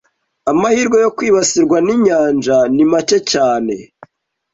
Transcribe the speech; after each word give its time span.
Amahirwe 0.51 0.97
yo 1.03 1.09
kwibasirwa 1.17 1.77
ninyanja 1.85 2.57
ni 2.75 2.85
make 2.91 3.17
cyane. 3.31 3.75